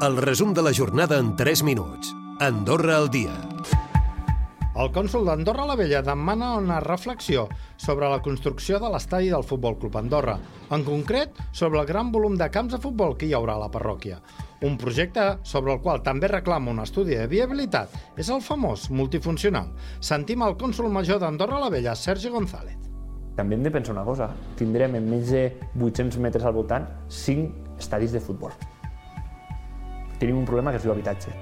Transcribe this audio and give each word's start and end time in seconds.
El 0.00 0.16
resum 0.16 0.54
de 0.54 0.62
la 0.62 0.70
jornada 0.72 1.18
en 1.18 1.34
3 1.36 1.62
minuts. 1.62 2.14
Andorra 2.40 2.94
al 2.96 3.10
dia. 3.12 3.34
El 4.72 4.88
cònsul 4.94 5.26
d'Andorra 5.28 5.66
la 5.68 5.76
Vella 5.76 6.00
demana 6.00 6.54
una 6.56 6.78
reflexió 6.80 7.42
sobre 7.76 8.08
la 8.08 8.22
construcció 8.24 8.78
de 8.80 8.88
l'estadi 8.88 9.28
del 9.28 9.44
Futbol 9.44 9.76
Club 9.82 9.98
Andorra, 10.00 10.38
en 10.72 10.86
concret 10.88 11.36
sobre 11.52 11.82
el 11.82 11.86
gran 11.92 12.08
volum 12.14 12.40
de 12.40 12.48
camps 12.48 12.72
de 12.72 12.80
futbol 12.80 13.12
que 13.20 13.28
hi 13.28 13.36
haurà 13.36 13.58
a 13.58 13.64
la 13.66 13.68
parròquia. 13.68 14.22
Un 14.64 14.80
projecte 14.80 15.28
sobre 15.44 15.76
el 15.76 15.84
qual 15.84 16.00
també 16.00 16.32
reclama 16.32 16.72
un 16.72 16.80
estudi 16.80 17.20
de 17.20 17.28
viabilitat 17.28 17.92
és 18.16 18.32
el 18.32 18.40
famós 18.40 18.88
multifuncional. 18.88 19.68
Sentim 20.00 20.48
el 20.48 20.56
cònsul 20.56 20.88
major 20.88 21.20
d'Andorra 21.20 21.60
la 21.60 21.68
Vella, 21.68 21.92
Sergi 21.92 22.32
González. 22.32 22.80
També 23.36 23.52
hem 23.52 23.68
de 23.68 23.76
pensar 23.76 23.92
una 23.92 24.08
cosa, 24.08 24.32
tindrem 24.56 24.96
en 24.96 25.12
menys 25.12 25.36
de 25.36 25.48
800 25.76 26.24
metres 26.24 26.48
al 26.48 26.56
voltant 26.56 26.88
5 27.20 27.76
estadis 27.76 28.16
de 28.16 28.24
futbol. 28.24 28.56
Tenim 30.20 30.36
un 30.36 30.44
problema 30.44 30.70
que 30.70 30.76
es 30.76 30.84
diu 30.84 30.92
habitatge. 30.92 31.32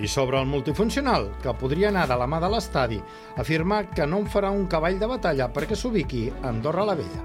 I 0.00 0.08
sobre 0.08 0.40
el 0.40 0.46
multifuncional, 0.48 1.28
que 1.42 1.52
podria 1.54 1.90
anar 1.92 2.08
de 2.08 2.16
la 2.18 2.26
mà 2.26 2.40
de 2.42 2.48
l'estadi, 2.50 2.96
afirma 3.38 3.84
que 3.92 4.06
no 4.08 4.22
en 4.24 4.26
farà 4.26 4.50
un 4.50 4.64
cavall 4.66 4.96
de 4.98 5.06
batalla 5.06 5.50
perquè 5.52 5.76
s'ubiqui 5.76 6.24
a 6.40 6.48
Andorra 6.48 6.86
la 6.88 6.96
Vella. 6.98 7.20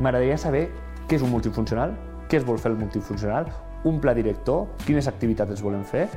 M'agradaria 0.00 0.36
saber 0.36 0.66
què 1.08 1.16
és 1.16 1.24
un 1.24 1.30
multifuncional, 1.32 1.94
què 2.28 2.42
es 2.42 2.44
vol 2.44 2.58
fer 2.58 2.74
el 2.74 2.78
multifuncional, 2.82 3.48
un 3.88 4.02
pla 4.02 4.12
director, 4.18 4.66
quines 4.84 5.08
activitats 5.08 5.54
es 5.54 5.62
volen 5.62 5.84
fer, 5.86 6.08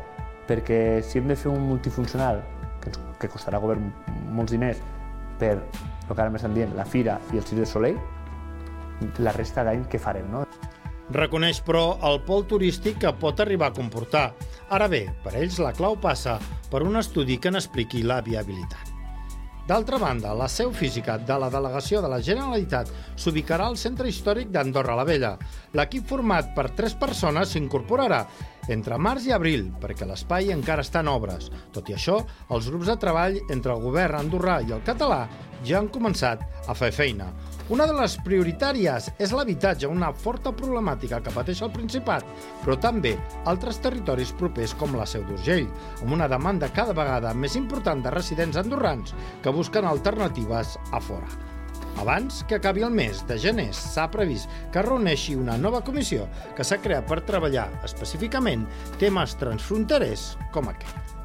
perquè 0.49 1.03
si 1.05 1.21
hem 1.21 1.29
de 1.29 1.37
fer 1.37 1.53
un 1.53 1.69
multifuncional, 1.69 2.41
que, 2.81 2.89
ens, 2.89 2.99
que 3.21 3.29
costarà 3.29 3.61
govern 3.61 3.91
molts 4.33 4.55
diners, 4.55 4.81
per 5.37 5.53
el 5.59 6.15
que 6.15 6.21
ara 6.21 6.31
m'estan 6.33 6.55
dient, 6.57 6.73
la 6.75 6.87
Fira 6.87 7.19
i 7.31 7.37
el 7.37 7.45
Cirque 7.45 7.61
du 7.61 7.69
Soleil, 7.69 7.99
la 9.21 9.35
resta 9.37 9.63
d'any 9.67 9.85
què 9.91 10.01
farem, 10.01 10.31
no? 10.33 10.47
Reconeix, 11.15 11.61
però, 11.63 11.95
el 12.03 12.19
pol 12.27 12.43
turístic 12.49 12.99
que 13.05 13.13
pot 13.15 13.39
arribar 13.39 13.71
a 13.71 13.77
comportar. 13.77 14.27
Ara 14.75 14.89
bé, 14.91 15.05
per 15.23 15.37
ells 15.39 15.61
la 15.63 15.71
clau 15.75 15.95
passa 16.03 16.35
per 16.71 16.83
un 16.83 16.99
estudi 16.99 17.39
que 17.39 17.53
n'expliqui 17.53 18.03
la 18.03 18.19
viabilitat. 18.25 18.91
D'altra 19.67 19.97
banda, 19.99 20.31
la 20.31 20.47
seu 20.47 20.69
física 20.71 21.17
de 21.19 21.35
la 21.39 21.49
delegació 21.51 21.99
de 21.99 22.07
la 22.07 22.21
Generalitat 22.23 22.87
s'ubicarà 23.19 23.65
al 23.67 23.75
centre 23.75 24.07
històric 24.07 24.47
d'Andorra 24.51 24.95
la 24.95 25.03
Vella. 25.07 25.33
L'equip 25.75 26.07
format 26.07 26.53
per 26.55 26.69
tres 26.75 26.95
persones 26.95 27.51
s'incorporarà 27.51 28.21
entre 28.71 28.99
març 28.99 29.27
i 29.27 29.35
abril, 29.35 29.67
perquè 29.81 30.07
l'espai 30.07 30.53
encara 30.55 30.87
està 30.87 31.03
en 31.03 31.11
obres. 31.11 31.51
Tot 31.75 31.91
i 31.91 31.97
això, 31.97 32.21
els 32.47 32.71
grups 32.71 32.87
de 32.87 32.95
treball 32.99 33.39
entre 33.51 33.75
el 33.75 33.83
govern 33.83 34.21
andorrà 34.21 34.61
i 34.63 34.71
el 34.71 34.83
català 34.87 35.25
ja 35.67 35.81
han 35.81 35.91
començat 35.91 36.47
a 36.67 36.75
fer 36.75 36.93
feina. 36.95 37.27
Una 37.67 37.83
de 37.83 37.91
les 37.91 38.13
prioritàries 38.23 39.09
és 39.19 39.33
l'habitatge, 39.35 39.89
una 39.91 40.13
forta 40.15 40.53
problemàtica 40.55 41.17
que 41.19 41.33
pateix 41.35 41.59
el 41.65 41.73
Principat, 41.73 42.23
però 42.61 42.77
també 42.79 43.11
altres 43.51 43.81
territoris 43.83 44.31
propers 44.39 44.71
com 44.79 44.95
la 44.95 45.07
Seu 45.09 45.25
d'Urgell, 45.27 45.67
amb 45.97 46.15
una 46.15 46.29
demanda 46.31 46.71
cada 46.71 46.95
vegada 46.95 47.33
més 47.35 47.57
important 47.59 48.05
de 48.05 48.13
residents 48.15 48.55
andorrans 48.63 49.11
que 49.43 49.51
busquen 49.51 49.89
alternatives 49.89 50.77
a 50.95 51.03
fora. 51.09 51.27
Abans 51.99 52.39
que 52.47 52.55
acabi 52.55 52.87
el 52.87 52.95
mes 52.95 53.25
de 53.27 53.35
gener, 53.41 53.67
s'ha 53.75 54.07
previst 54.15 54.47
que 54.71 54.85
reuneixi 54.87 55.35
una 55.35 55.59
nova 55.59 55.83
comissió 55.83 56.29
que 56.55 56.63
s'ha 56.63 56.79
creat 56.79 57.11
per 57.11 57.19
treballar 57.27 57.67
específicament 57.83 58.63
temes 59.03 59.35
transfronterers 59.43 60.29
com 60.55 60.71
aquest. 60.71 61.16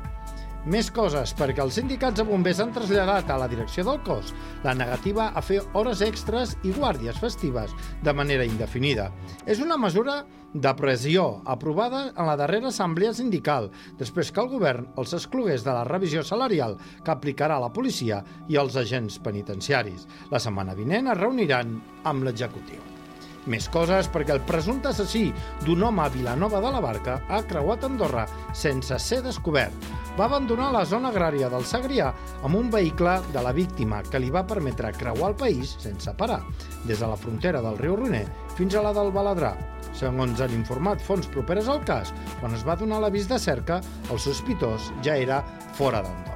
Més 0.63 0.93
coses, 0.95 1.33
perquè 1.35 1.59
els 1.59 1.75
sindicats 1.75 2.21
de 2.21 2.23
bombers 2.23 2.61
han 2.63 2.71
traslladat 2.71 3.33
a 3.35 3.39
la 3.41 3.49
direcció 3.51 3.83
del 3.83 3.99
cos 4.07 4.29
la 4.63 4.77
negativa 4.79 5.33
a 5.35 5.43
fer 5.43 5.59
hores 5.75 6.05
extres 6.07 6.53
i 6.63 6.71
guàrdies 6.77 7.19
festives 7.19 7.75
de 8.07 8.15
manera 8.15 8.47
indefinida. 8.47 9.09
És 9.43 9.59
una 9.59 9.75
mesura 9.75 10.21
de 10.55 10.75
pressió 10.79 11.43
aprovada 11.51 12.05
en 12.13 12.31
la 12.31 12.39
darrera 12.39 12.71
assemblea 12.71 13.11
sindical, 13.11 13.73
després 13.99 14.31
que 14.31 14.45
el 14.45 14.55
govern 14.55 14.87
els 15.03 15.19
exclogués 15.19 15.67
de 15.67 15.75
la 15.75 15.83
revisió 15.91 16.23
salarial 16.23 16.79
que 17.03 17.11
aplicarà 17.11 17.59
la 17.59 17.75
policia 17.75 18.23
i 18.47 18.61
els 18.63 18.79
agents 18.79 19.19
penitenciaris. 19.19 20.07
La 20.31 20.39
setmana 20.39 20.79
vinent 20.79 21.11
es 21.11 21.19
reuniran 21.19 21.81
amb 22.07 22.23
l'executiu. 22.23 23.02
Més 23.51 23.67
coses 23.75 24.07
perquè 24.07 24.37
el 24.37 24.45
presumpte 24.47 24.93
assassí 24.93 25.25
d'un 25.67 25.83
home 25.83 26.05
a 26.05 26.11
Vilanova 26.15 26.61
de 26.63 26.71
la 26.71 26.83
Barca 26.85 27.17
ha 27.27 27.41
creuat 27.51 27.83
Andorra 27.89 28.23
sense 28.55 28.99
ser 29.03 29.19
descobert. 29.25 29.75
Va 30.15 30.29
abandonar 30.29 30.69
la 30.71 30.85
zona 30.87 31.11
agrària 31.11 31.49
del 31.51 31.67
Segrià 31.67 32.13
amb 32.47 32.55
un 32.55 32.71
vehicle 32.71 33.17
de 33.35 33.43
la 33.43 33.55
víctima 33.57 34.03
que 34.07 34.21
li 34.23 34.31
va 34.31 34.45
permetre 34.47 34.93
creuar 34.95 35.33
el 35.33 35.39
país 35.41 35.75
sense 35.83 36.15
parar, 36.15 36.43
des 36.87 37.01
de 37.01 37.09
la 37.09 37.19
frontera 37.19 37.63
del 37.65 37.81
riu 37.81 37.97
Roner 37.99 38.27
fins 38.55 38.77
a 38.77 38.85
la 38.85 38.93
del 38.95 39.11
Baladrà. 39.11 39.57
Segons 39.97 40.41
han 40.41 40.55
informat 40.55 41.03
fonts 41.03 41.27
properes 41.33 41.67
al 41.69 41.83
cas, 41.89 42.13
quan 42.39 42.55
es 42.55 42.63
va 42.69 42.79
donar 42.79 43.01
l'avís 43.03 43.27
de 43.29 43.41
cerca, 43.43 43.81
el 44.11 44.23
sospitós 44.23 44.93
ja 45.03 45.17
era 45.19 45.43
fora 45.75 46.05
d'Andorra. 46.05 46.31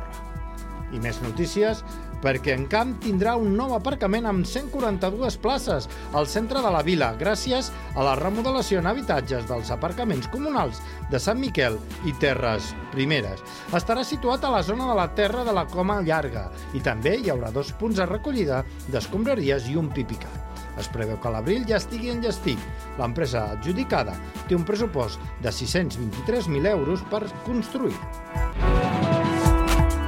I 0.94 0.98
més 1.02 1.18
notícies 1.22 1.84
perquè 2.22 2.54
en 2.56 2.66
Camp 2.70 2.94
tindrà 3.02 3.36
un 3.40 3.54
nou 3.58 3.74
aparcament 3.76 4.26
amb 4.28 4.46
142 4.46 5.38
places 5.42 5.88
al 6.16 6.28
centre 6.30 6.62
de 6.64 6.72
la 6.72 6.82
vila, 6.86 7.12
gràcies 7.20 7.70
a 7.94 8.06
la 8.06 8.16
remodelació 8.20 8.80
en 8.80 8.90
habitatges 8.90 9.46
dels 9.50 9.70
aparcaments 9.74 10.28
comunals 10.32 10.82
de 11.10 11.20
Sant 11.22 11.40
Miquel 11.42 11.78
i 12.08 12.14
Terres 12.22 12.72
Primeres. 12.94 13.44
Estarà 13.76 14.04
situat 14.04 14.44
a 14.44 14.54
la 14.56 14.64
zona 14.66 14.88
de 14.90 14.96
la 14.98 15.08
Terra 15.18 15.44
de 15.46 15.54
la 15.56 15.66
Coma 15.70 16.00
Llarga 16.06 16.48
i 16.74 16.82
també 16.84 17.18
hi 17.20 17.30
haurà 17.32 17.52
dos 17.54 17.72
punts 17.80 18.00
de 18.00 18.08
recollida 18.08 18.64
d'escombraries 18.88 19.70
i 19.70 19.78
un 19.80 19.92
pipicat. 19.92 20.42
Es 20.76 20.88
preveu 20.92 21.16
que 21.20 21.30
a 21.30 21.32
l'abril 21.32 21.64
ja 21.68 21.78
estigui 21.80 22.12
enllestit. 22.12 22.60
L'empresa 23.00 23.46
adjudicada 23.56 24.16
té 24.48 24.58
un 24.58 24.66
pressupost 24.68 25.22
de 25.44 25.52
623.000 25.52 26.74
euros 26.74 27.06
per 27.12 27.24
construir. 27.48 27.96